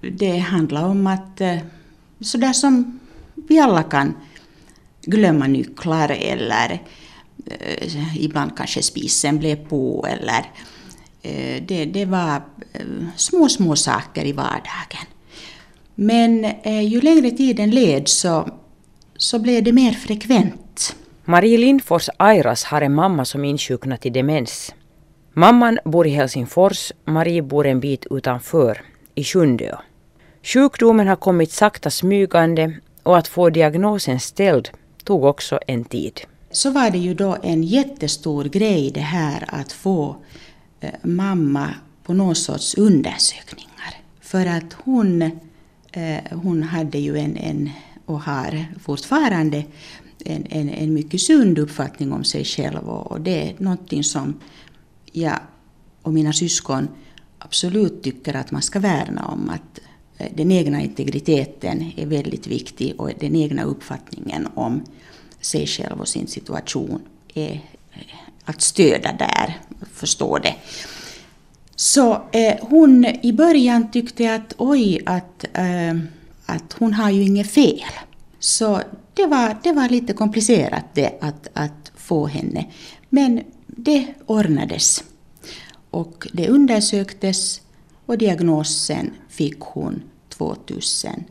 det 0.00 0.38
handlar 0.38 0.84
om 0.84 1.06
att 1.06 1.40
eh, 1.40 1.58
sådär 2.20 2.52
som 2.52 3.00
vi 3.34 3.58
alla 3.58 3.82
kan 3.82 4.14
glömma 5.02 5.46
nycklar 5.46 6.08
eller 6.08 6.82
eh, 7.46 8.16
ibland 8.16 8.56
kanske 8.56 8.82
spisen 8.82 9.38
blev 9.38 9.56
på 9.56 10.06
eller 10.08 10.50
eh, 11.22 11.62
det, 11.62 11.84
det 11.84 12.04
var 12.04 12.42
eh, 12.72 12.86
små, 13.16 13.48
små 13.48 13.76
saker 13.76 14.24
i 14.24 14.32
vardagen. 14.32 15.06
Men 15.94 16.44
eh, 16.44 16.82
ju 16.82 17.00
längre 17.00 17.30
tiden 17.30 17.70
led 17.70 18.08
så, 18.08 18.48
så 19.16 19.38
blev 19.38 19.64
det 19.64 19.72
mer 19.72 19.92
frekvent. 19.92 20.96
Marie 21.24 21.58
Lindfors 21.58 22.08
Airas 22.16 22.64
har 22.64 22.82
en 22.82 22.94
mamma 22.94 23.24
som 23.24 23.44
insjuknat 23.44 24.06
i 24.06 24.10
demens. 24.10 24.74
Mamman 25.32 25.78
bor 25.84 26.06
i 26.06 26.10
Helsingfors, 26.10 26.92
Marie 27.04 27.42
bor 27.42 27.66
en 27.66 27.80
bit 27.80 28.06
utanför, 28.10 28.82
i 29.14 29.24
Sjundeå. 29.24 29.76
Sjukdomen 30.48 31.08
har 31.08 31.16
kommit 31.16 31.52
sakta 31.52 31.90
smygande 31.90 32.76
och 33.02 33.18
att 33.18 33.28
få 33.28 33.50
diagnosen 33.50 34.20
ställd 34.20 34.68
tog 35.04 35.24
också 35.24 35.58
en 35.66 35.84
tid. 35.84 36.20
Så 36.50 36.70
var 36.70 36.90
det 36.90 36.98
ju 36.98 37.14
då 37.14 37.36
en 37.42 37.62
jättestor 37.62 38.44
grej 38.44 38.90
det 38.90 39.00
här 39.00 39.44
att 39.48 39.72
få 39.72 40.16
eh, 40.80 40.90
mamma 41.02 41.74
på 42.02 42.14
någon 42.14 42.34
sorts 42.34 42.78
undersökningar. 42.78 43.94
För 44.20 44.46
att 44.46 44.72
hon, 44.72 45.22
eh, 45.92 46.20
hon 46.30 46.62
hade 46.62 46.98
ju 46.98 47.18
en, 47.18 47.36
en 47.36 47.70
och 48.06 48.20
har 48.20 48.64
fortfarande 48.80 49.64
en, 50.24 50.46
en, 50.50 50.68
en 50.68 50.94
mycket 50.94 51.20
sund 51.20 51.58
uppfattning 51.58 52.12
om 52.12 52.24
sig 52.24 52.44
själv 52.44 52.88
och 52.88 53.20
det 53.20 53.50
är 53.50 53.54
någonting 53.58 54.04
som 54.04 54.40
jag 55.12 55.38
och 56.02 56.12
mina 56.12 56.32
syskon 56.32 56.88
absolut 57.38 58.02
tycker 58.02 58.36
att 58.36 58.50
man 58.50 58.62
ska 58.62 58.78
värna 58.78 59.26
om. 59.26 59.50
Att 59.50 59.80
Eh, 60.18 60.26
den 60.34 60.52
egna 60.52 60.82
integriteten 60.82 61.92
är 61.96 62.06
väldigt 62.06 62.46
viktig 62.46 63.00
och 63.00 63.10
den 63.20 63.36
egna 63.36 63.62
uppfattningen 63.64 64.48
om 64.54 64.82
sig 65.40 65.66
själv 65.66 66.00
och 66.00 66.08
sin 66.08 66.26
situation 66.26 67.00
är 67.34 67.52
eh, 67.92 68.00
att 68.44 68.62
stödja 68.62 69.12
där, 69.12 69.58
förstå 69.94 70.38
det. 70.38 70.54
Så 71.76 72.12
eh, 72.32 72.54
hon 72.60 73.04
i 73.04 73.32
början 73.32 73.90
tyckte 73.90 74.34
att 74.34 74.54
oj, 74.56 75.02
att, 75.06 75.44
eh, 75.52 75.98
att 76.46 76.72
hon 76.72 76.94
har 76.94 77.10
ju 77.10 77.22
inget 77.22 77.50
fel. 77.50 77.92
Så 78.38 78.80
det 79.14 79.26
var, 79.26 79.56
det 79.62 79.72
var 79.72 79.88
lite 79.88 80.12
komplicerat 80.12 80.84
det 80.94 81.18
att, 81.20 81.48
att 81.52 81.92
få 81.96 82.26
henne. 82.26 82.66
Men 83.08 83.40
det 83.66 84.06
ordnades. 84.26 85.04
Och 85.90 86.28
det 86.32 86.48
undersöktes 86.48 87.60
och 88.08 88.18
diagnosen 88.18 89.10
fick 89.28 89.60
hon 89.60 90.02
2005. 90.28 91.22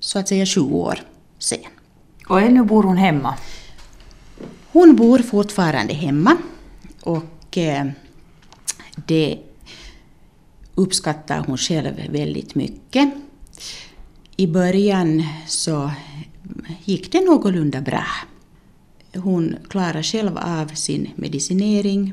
Så 0.00 0.18
att 0.18 0.28
säga 0.28 0.46
20 0.46 0.76
år 0.76 0.98
sen. 1.38 1.58
Och 2.28 2.40
ännu 2.40 2.64
bor 2.64 2.82
hon 2.82 2.96
hemma? 2.96 3.34
Hon 4.72 4.96
bor 4.96 5.18
fortfarande 5.18 5.94
hemma 5.94 6.36
och 7.02 7.58
eh, 7.58 7.86
det 9.06 9.38
uppskattar 10.74 11.44
hon 11.46 11.58
själv 11.58 12.10
väldigt 12.10 12.54
mycket. 12.54 13.14
I 14.36 14.46
början 14.46 15.22
så 15.46 15.90
gick 16.84 17.12
det 17.12 17.20
någorlunda 17.20 17.80
bra. 17.80 18.06
Hon 19.14 19.56
klarade 19.68 20.02
själv 20.02 20.38
av 20.38 20.66
sin 20.66 21.10
medicinering. 21.16 22.12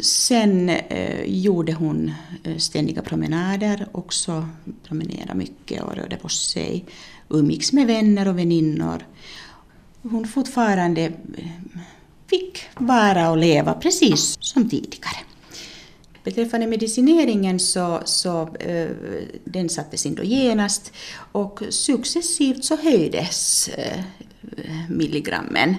Sen 0.00 0.68
eh, 0.68 1.24
gjorde 1.24 1.72
hon 1.72 2.12
eh, 2.44 2.56
ständiga 2.56 3.02
promenader, 3.02 3.88
också 3.92 4.48
promenerade 4.88 5.34
mycket 5.34 5.82
och 5.82 5.94
rörde 5.94 6.16
på 6.16 6.28
sig. 6.28 6.84
Umgicks 7.28 7.72
med 7.72 7.86
vänner 7.86 8.28
och 8.28 8.38
väninnor. 8.38 9.06
Hon 10.02 10.28
fortfarande 10.28 11.02
eh, 11.02 11.46
fick 12.26 12.64
vara 12.74 13.30
och 13.30 13.36
leva 13.36 13.74
precis 13.74 14.36
som 14.40 14.70
tidigare. 14.70 15.16
Beträffande 16.24 16.66
medicineringen 16.66 17.60
så, 17.60 18.00
så 18.04 18.56
eh, 18.56 18.88
den 19.44 19.68
sattes 19.68 20.06
in 20.06 20.14
då 20.14 20.22
genast 20.22 20.92
och 21.32 21.62
successivt 21.70 22.64
så 22.64 22.76
höjdes 22.76 23.68
eh, 23.68 23.98
eh 24.56 24.90
milligrammen. 24.90 25.76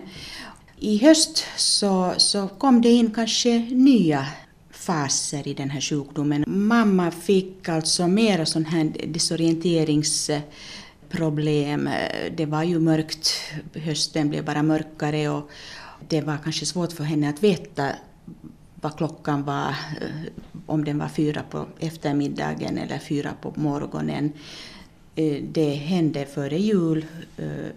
I 0.85 0.97
höst 0.97 1.45
så, 1.57 2.13
så 2.17 2.47
kom 2.47 2.81
det 2.81 2.89
in 2.89 3.11
kanske 3.11 3.59
nya 3.59 4.27
faser 4.71 5.47
i 5.47 5.53
den 5.53 5.69
här 5.69 5.81
sjukdomen. 5.81 6.43
Mamma 6.47 7.11
fick 7.11 7.69
alltså 7.69 8.07
mera 8.07 8.45
sån 8.45 8.65
här 8.65 8.91
desorienteringsproblem. 9.07 11.89
Det 12.37 12.45
var 12.45 12.63
ju 12.63 12.79
mörkt, 12.79 13.33
hösten 13.73 14.29
blev 14.29 14.45
bara 14.45 14.63
mörkare 14.63 15.29
och 15.29 15.49
det 16.07 16.21
var 16.21 16.37
kanske 16.43 16.65
svårt 16.65 16.91
för 16.91 17.03
henne 17.03 17.29
att 17.29 17.43
veta 17.43 17.89
vad 18.81 18.97
klockan 18.97 19.43
var, 19.43 19.75
om 20.65 20.85
den 20.85 20.99
var 20.99 21.09
fyra 21.09 21.43
på 21.49 21.65
eftermiddagen 21.79 22.77
eller 22.77 22.99
fyra 22.99 23.33
på 23.41 23.53
morgonen. 23.55 24.31
Eh, 25.15 25.43
det 25.43 25.73
hände 25.73 26.25
före 26.25 26.57
jul 26.57 27.05
eh, 27.37 27.69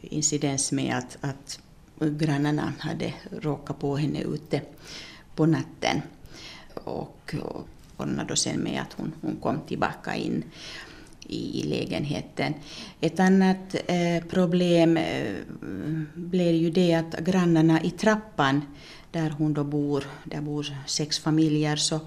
incidens 0.00 0.72
med 0.72 0.96
att, 0.96 1.18
att 1.20 1.60
grannarna 2.10 2.72
hade 2.78 3.14
råkat 3.30 3.78
på 3.78 3.96
henne 3.96 4.22
ute 4.22 4.60
på 5.34 5.46
natten. 5.46 6.02
Och, 6.74 7.34
ordnade 7.96 8.28
då 8.28 8.36
sen 8.36 8.60
med 8.60 8.82
att 8.82 8.92
hon, 8.92 9.12
hon 9.20 9.36
kom 9.36 9.60
tillbaka 9.60 10.14
in 10.14 10.44
i 11.28 11.62
lägenheten. 11.62 12.54
Ett 13.00 13.20
annat 13.20 13.74
eh, 13.86 14.24
problem 14.28 14.96
eh, 14.96 15.34
blev 16.14 16.54
ju 16.54 16.70
det 16.70 16.94
att 16.94 17.20
grannarna 17.20 17.82
i 17.82 17.90
trappan 17.90 18.62
där 19.10 19.30
hon 19.30 19.54
då 19.54 19.64
bor, 19.64 20.04
där 20.24 20.40
bor 20.40 20.66
sex 20.86 21.18
familjer, 21.18 21.76
så 21.76 22.00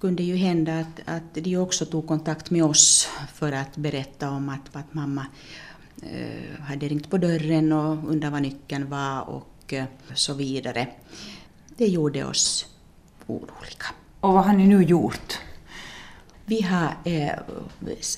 kunde 0.00 0.22
ju 0.22 0.36
hända 0.36 0.78
att, 0.78 1.00
att 1.04 1.34
de 1.34 1.56
också 1.56 1.86
tog 1.86 2.08
kontakt 2.08 2.50
med 2.50 2.64
oss 2.64 3.08
för 3.34 3.52
att 3.52 3.76
berätta 3.76 4.30
om 4.30 4.48
att, 4.48 4.76
att 4.76 4.94
mamma 4.94 5.26
hade 6.60 6.88
ringt 6.88 7.10
på 7.10 7.18
dörren 7.18 7.72
och 7.72 8.10
undrat 8.10 8.32
vad 8.32 8.42
nyckeln 8.42 8.90
var 8.90 9.28
och 9.28 9.72
eh, 9.72 9.84
så 10.14 10.34
vidare. 10.34 10.88
Det 11.76 11.86
gjorde 11.86 12.24
oss 12.24 12.66
oroliga. 13.26 13.86
Och 14.20 14.32
vad 14.32 14.44
har 14.44 14.52
ni 14.52 14.66
nu 14.66 14.82
gjort? 14.82 15.38
Vi 16.44 16.62
har 16.62 16.96
eh, 17.04 17.34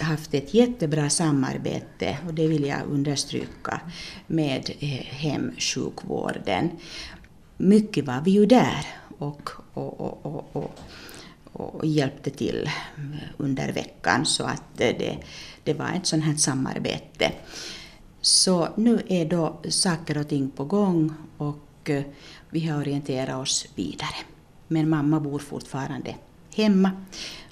haft 0.01 0.35
ett 0.35 0.55
jättebra 0.55 1.11
samarbete, 1.11 2.19
och 2.27 2.35
det 2.35 2.49
vill 2.49 2.65
jag 2.65 2.83
understryka, 2.91 3.81
med 4.27 4.71
eh, 4.81 4.89
hemsjukvården 4.89 6.71
mycket 7.59 8.07
var 8.07 8.21
vi 8.25 8.31
ju 8.31 8.47
där 8.47 8.87
och, 9.19 9.51
och, 9.75 10.27
och, 10.27 10.57
och, 10.57 10.79
och 11.53 11.87
hjälpte 11.87 12.31
till 12.31 12.71
under 13.37 13.73
veckan 13.73 14.27
så 14.27 14.45
att 14.45 14.63
det, 14.77 15.19
det 15.65 15.75
var 15.75 15.93
ett 15.97 16.07
sånt 16.07 16.25
här 16.25 16.37
samarbete. 16.37 17.33
Så 18.21 18.69
nu 18.77 19.03
är 19.09 19.25
då 19.25 19.61
saker 19.69 20.19
och 20.19 20.29
ting 20.29 20.51
på 20.51 20.65
gång 20.65 21.15
och 21.37 21.91
eh, 21.91 22.03
vi 22.51 22.67
har 22.67 22.79
orienterat 22.79 23.43
oss 23.43 23.67
vidare. 23.75 24.17
Men 24.69 24.89
mamma 24.89 25.21
bor 25.21 25.39
fortfarande 25.39 26.15
hemma 26.55 26.91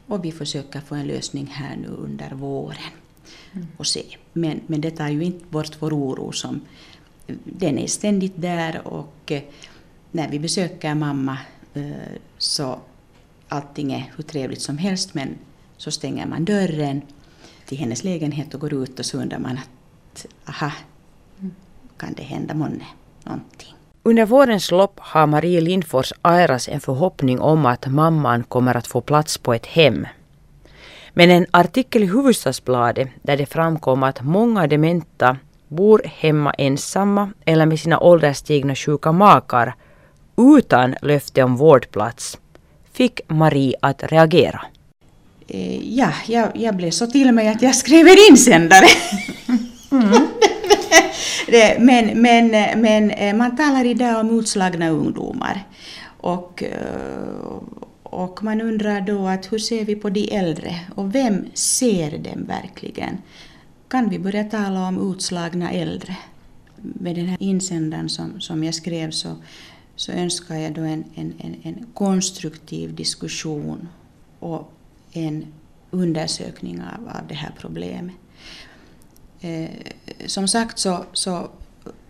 och 0.06 0.24
vi 0.24 0.32
försöker 0.32 0.80
få 0.80 0.94
en 0.94 1.06
lösning 1.06 1.46
här 1.46 1.76
nu 1.76 1.88
under 1.88 2.30
våren. 2.30 2.92
Mm. 3.52 3.66
Och 3.76 3.86
se. 3.86 4.04
Men, 4.32 4.60
men 4.66 4.80
det 4.80 4.90
tar 4.90 5.08
ju 5.08 5.24
inte 5.24 5.44
bort 5.44 5.76
vår 5.78 5.94
oro 5.94 6.32
som 6.32 6.60
den 7.44 7.78
är 7.78 7.86
ständigt 7.86 8.34
där 8.36 8.86
och 8.86 9.32
eh, 9.32 9.42
när 10.10 10.28
vi 10.28 10.38
besöker 10.38 10.94
mamma 10.94 11.38
eh, 11.74 11.90
så 12.38 12.78
allting 13.48 13.92
är 13.92 14.12
hur 14.16 14.24
trevligt 14.24 14.62
som 14.62 14.78
helst 14.78 15.14
men 15.14 15.38
så 15.76 15.90
stänger 15.90 16.26
man 16.26 16.44
dörren 16.44 17.02
till 17.66 17.78
hennes 17.78 18.04
lägenhet 18.04 18.54
och 18.54 18.60
går 18.60 18.74
ut 18.74 18.98
och 18.98 19.06
så 19.06 19.18
undrar 19.18 19.38
man 19.38 19.58
att 19.58 20.26
aha, 20.48 20.72
kan 21.96 22.12
det 22.16 22.22
hända 22.22 22.54
månne 22.54 22.84
någonting? 23.24 23.74
Under 24.02 24.26
vårens 24.26 24.70
lopp 24.70 25.00
har 25.00 25.26
Marie 25.26 25.60
Lindfors 25.60 26.12
Airas 26.22 26.68
en 26.68 26.80
förhoppning 26.80 27.40
om 27.40 27.66
att 27.66 27.86
mamman 27.86 28.44
kommer 28.44 28.76
att 28.76 28.86
få 28.86 29.00
plats 29.00 29.38
på 29.38 29.54
ett 29.54 29.66
hem. 29.66 30.06
Men 31.12 31.30
en 31.30 31.46
artikel 31.50 32.02
i 32.02 32.06
Hufvudstadsbladet 32.06 33.08
där 33.22 33.36
det 33.36 33.46
framkom 33.46 34.02
att 34.02 34.22
många 34.22 34.66
dementa 34.66 35.36
bor 35.68 36.02
hemma 36.04 36.52
ensamma 36.52 37.30
eller 37.44 37.66
med 37.66 37.80
sina 37.80 38.00
ålderstigna 38.00 38.74
sjuka 38.74 39.12
makar 39.12 39.74
utan 40.36 40.94
löfte 41.02 41.42
om 41.42 41.56
vårdplats 41.56 42.38
fick 42.96 43.20
Marie 43.28 43.74
att 43.80 44.12
reagera. 44.12 44.60
Eh, 45.48 45.96
ja, 45.98 46.12
jag, 46.26 46.48
jag 46.54 46.76
blev 46.76 46.90
så 46.90 47.06
till 47.06 47.32
mig 47.32 47.48
att 47.48 47.62
jag 47.62 47.74
skrev 47.74 48.06
en 48.06 48.16
insändare. 48.30 48.86
Mm. 49.90 50.26
men, 51.78 52.22
men, 52.22 52.50
men 52.80 53.10
eh, 53.10 53.36
man 53.36 53.56
talar 53.56 53.84
idag 53.84 54.20
om 54.20 54.38
utslagna 54.38 54.88
ungdomar. 54.88 55.64
Och, 56.20 56.62
eh, 56.62 57.62
och 58.02 58.44
man 58.44 58.60
undrar 58.60 59.00
då 59.00 59.26
att 59.26 59.52
hur 59.52 59.58
ser 59.58 59.84
vi 59.84 59.96
på 59.96 60.10
de 60.10 60.36
äldre 60.36 60.80
och 60.94 61.14
vem 61.14 61.44
ser 61.54 62.18
dem 62.18 62.44
verkligen? 62.46 63.18
Kan 63.88 64.08
vi 64.08 64.18
börja 64.18 64.44
tala 64.44 64.88
om 64.88 65.12
utslagna 65.12 65.70
äldre? 65.70 66.16
Med 66.76 67.16
den 67.16 67.26
här 67.26 67.36
insändaren 67.40 68.08
som, 68.08 68.40
som 68.40 68.64
jag 68.64 68.74
skrev 68.74 69.10
så, 69.10 69.36
så 69.96 70.12
önskar 70.12 70.56
jag 70.56 70.74
då 70.74 70.80
en, 70.80 71.04
en, 71.14 71.34
en, 71.38 71.56
en 71.62 71.86
konstruktiv 71.94 72.94
diskussion 72.94 73.88
och 74.38 74.72
en 75.12 75.46
undersökning 75.90 76.80
av, 76.80 77.08
av 77.08 77.28
det 77.28 77.34
här 77.34 77.54
problemet. 77.58 78.14
Eh, 79.40 79.70
som 80.26 80.48
sagt 80.48 80.78
så, 80.78 81.04
så 81.12 81.50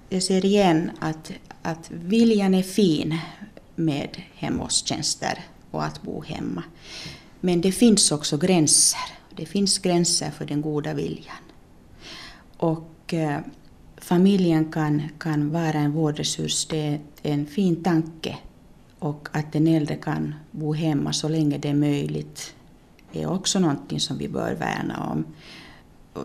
jag 0.08 0.22
ser 0.22 0.44
igen 0.44 0.90
att, 0.98 1.32
att 1.62 1.90
viljan 1.90 2.54
är 2.54 2.62
fin 2.62 3.18
med 3.74 4.22
hemvårdstjänster 4.34 5.44
och 5.70 5.84
att 5.84 6.02
bo 6.02 6.22
hemma. 6.22 6.62
Men 7.40 7.60
det 7.60 7.72
finns 7.72 8.12
också 8.12 8.36
gränser. 8.36 9.00
Det 9.36 9.46
finns 9.46 9.78
gränser 9.78 10.30
för 10.30 10.44
den 10.44 10.62
goda 10.62 10.94
viljan. 10.94 11.36
Och 12.56 13.14
eh, 13.14 13.40
familjen 14.06 14.72
kan, 14.72 15.02
kan 15.18 15.50
vara 15.50 15.72
en 15.72 15.92
vårdresurs, 15.92 16.66
det 16.66 16.78
är 17.22 17.32
en 17.32 17.46
fin 17.46 17.82
tanke. 17.82 18.36
Och 18.98 19.28
att 19.32 19.52
den 19.52 19.66
äldre 19.66 19.96
kan 19.96 20.34
bo 20.50 20.74
hemma 20.74 21.12
så 21.12 21.28
länge 21.28 21.58
det 21.58 21.68
är 21.68 21.74
möjligt 21.74 22.54
är 23.12 23.30
också 23.30 23.58
någonting 23.58 24.00
som 24.00 24.18
vi 24.18 24.28
bör 24.28 24.54
värna 24.54 25.10
om. 25.10 25.24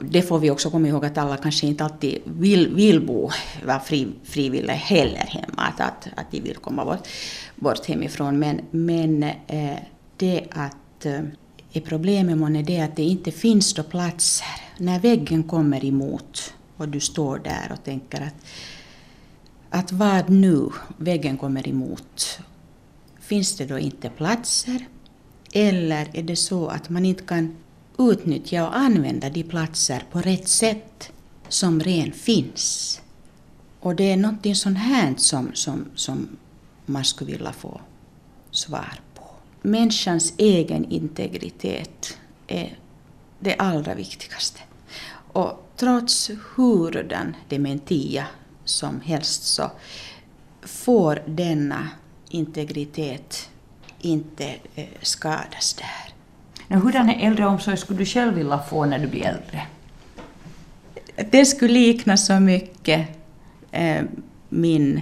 Det 0.02 0.22
får 0.22 0.40
vi 0.40 0.52
också 0.52 0.70
komma 0.70 0.88
ihåg 0.88 1.06
att 1.06 1.18
alla 1.18 1.38
kanske 1.38 1.68
inte 1.68 1.84
alltid 1.84 2.22
vill, 2.26 2.76
vill 2.76 3.06
bo, 3.06 3.30
vara 3.66 3.80
fri, 3.80 4.08
frivilliga 4.24 4.76
heller 4.76 5.26
hemma, 5.28 5.62
att, 5.62 5.80
att, 5.80 6.08
att 6.16 6.32
de 6.32 6.42
vill 6.42 6.56
komma 6.56 6.86
bort, 6.86 7.08
bort 7.56 7.86
hemifrån. 7.86 8.40
Men, 8.40 8.62
men 8.72 9.24
eh, 9.24 9.78
det 10.18 10.44
att 10.52 11.06
eh, 11.06 11.22
är 11.74 11.82
problemet 11.82 12.38
månne 12.38 12.62
det 12.62 12.82
att 12.82 12.96
det 12.96 13.04
inte 13.04 13.32
finns 13.32 13.74
då 13.74 13.84
platser 13.84 14.48
när 14.78 15.00
väggen 15.00 15.44
kommer 15.44 15.86
emot 15.86 16.54
och 16.82 16.90
du 16.90 17.00
står 17.00 17.40
där 17.40 17.72
och 17.72 17.84
tänker 17.84 18.22
att, 18.22 18.36
att 19.70 19.92
vad 19.92 20.30
nu, 20.30 20.70
väggen 20.98 21.38
kommer 21.38 21.68
emot. 21.68 22.40
Finns 23.20 23.58
det 23.58 23.66
då 23.66 23.80
inte 23.80 24.10
platser? 24.10 24.88
Eller 25.54 26.10
är 26.14 26.24
det 26.24 26.36
så 26.36 26.68
att 26.68 26.90
man 26.90 27.06
inte 27.06 27.24
kan 27.24 27.56
utnyttja 27.98 28.68
och 28.68 28.78
använda 28.78 29.30
de 29.30 29.44
platser 29.44 30.04
på 30.12 30.22
rätt 30.22 30.48
sätt 30.48 31.12
som 31.48 31.80
redan 31.80 32.12
finns? 32.12 33.02
Och 33.80 33.96
det 33.96 34.12
är 34.12 34.18
någonting 34.18 34.56
sånt 34.56 34.78
här 34.78 35.14
som, 35.18 35.52
som, 35.54 35.86
som 35.96 36.38
man 36.86 37.06
skulle 37.06 37.32
vilja 37.32 37.54
få 37.54 37.82
svar 38.52 39.00
på. 39.16 39.24
Människans 39.62 40.34
egen 40.38 40.92
integritet 40.92 42.18
är 42.48 42.80
det 43.40 43.56
allra 43.56 43.94
viktigaste. 43.94 44.60
Och 45.34 45.71
trots 45.82 46.32
hurdan 46.56 47.36
dementia 47.50 48.26
som 48.66 49.02
helst 49.02 49.44
så 49.44 49.72
får 50.62 51.20
denna 51.26 51.90
integritet 52.30 53.50
inte 54.00 54.56
eh, 54.76 54.86
skadas 55.02 55.74
där. 56.68 56.78
hurdan 56.78 57.10
äldreomsorg 57.10 57.78
skulle 57.78 58.00
du 58.00 58.06
själv 58.06 58.34
vilja 58.34 58.60
få 58.60 58.86
när 58.86 59.00
du 59.00 59.08
blir 59.08 59.26
äldre? 59.26 59.68
Det 61.32 61.46
skulle 61.46 61.74
likna 61.74 62.18
så 62.18 62.40
mycket 62.40 63.08
eh, 63.72 64.04
min 64.50 65.02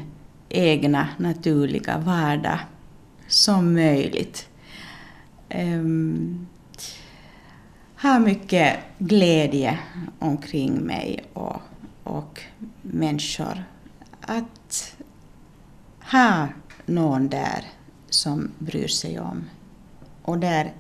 egna 0.49 1.07
naturliga 1.17 1.97
vardag 1.97 2.59
som 3.27 3.73
möjligt. 3.73 4.49
Um, 5.55 6.47
har 8.01 8.19
mycket 8.19 8.79
glädje 8.97 9.79
omkring 10.19 10.73
mig 10.73 11.23
och, 11.33 11.61
och 12.03 12.41
människor. 12.81 13.63
Att 14.21 14.95
ha 16.11 16.47
någon 16.85 17.29
där 17.29 17.65
som 18.09 18.51
bryr 18.59 18.87
sig 18.87 19.19
om. 19.19 19.43
Och 20.21 20.37
där 20.37 20.73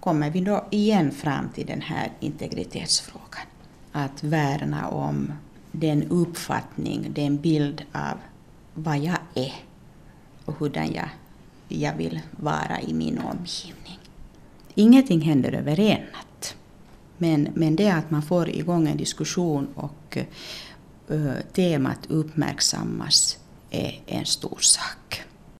kommer 0.00 0.30
vi 0.30 0.40
då 0.40 0.64
igen 0.70 1.10
fram 1.10 1.48
till 1.48 1.66
den 1.66 1.80
här 1.80 2.12
integritetsfrågan. 2.20 3.46
Att 3.92 4.24
värna 4.24 4.88
om 4.88 5.32
den 5.72 6.02
uppfattning, 6.02 7.12
den 7.14 7.36
bild 7.36 7.84
av 7.92 8.18
vad 8.74 8.98
jag 8.98 9.18
är 9.34 9.54
och 10.44 10.54
hurdan 10.58 10.92
jag, 10.92 11.08
jag 11.68 11.94
vill 11.94 12.20
vara 12.30 12.80
i 12.80 12.94
min 12.94 13.18
omgivning. 13.18 13.98
Ingenting 14.74 15.20
händer 15.20 15.52
över 15.52 15.80
en 15.80 16.00
natt. 16.00 16.26
Men, 17.22 17.48
men 17.54 17.76
det 17.76 17.88
att 17.88 18.10
man 18.10 18.22
får 18.22 18.48
igång 18.48 18.88
en 18.88 18.96
diskussion 18.96 19.68
och 19.74 20.18
uh, 21.10 21.32
temat 21.52 21.98
uppmärksammas 22.08 23.38
är 23.70 24.00
en 24.06 24.26
stor 24.26 24.58
sak. 24.60 25.21